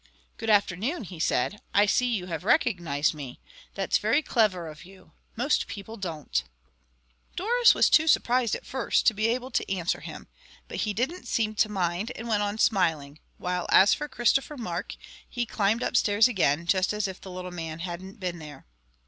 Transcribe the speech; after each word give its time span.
"Good 0.37 0.49
afternoon," 0.49 1.03
he 1.03 1.19
said. 1.19 1.61
"I 1.75 1.85
see 1.85 2.07
you 2.07 2.25
have 2.25 2.43
recognized 2.43 3.13
me. 3.13 3.39
That's 3.75 3.99
very 3.99 4.23
clever 4.23 4.67
of 4.67 4.83
you. 4.83 5.11
Most 5.35 5.67
people 5.67 5.95
don't." 5.95 6.43
Doris 7.35 7.75
was 7.75 7.87
too 7.87 8.07
surprised 8.07 8.55
at 8.55 8.65
first 8.65 9.05
to 9.05 9.13
be 9.13 9.27
able 9.27 9.51
to 9.51 9.71
answer 9.71 9.99
him. 9.99 10.27
But 10.67 10.77
he 10.87 10.93
didn't 10.95 11.27
seem 11.27 11.53
to 11.53 11.69
mind, 11.69 12.11
and 12.15 12.27
went 12.27 12.41
on 12.41 12.57
smiling; 12.57 13.19
while 13.37 13.67
as 13.69 13.93
for 13.93 14.07
Christopher 14.09 14.57
Mark, 14.57 14.95
he 15.29 15.45
climbed 15.45 15.83
upstairs 15.83 16.27
again, 16.27 16.65
just 16.65 16.93
as 16.93 17.07
if 17.07 17.21
the 17.21 17.29
little 17.29 17.51
man 17.51 17.77
hadn't 17.77 18.19
been 18.19 18.39
there. 18.39 18.65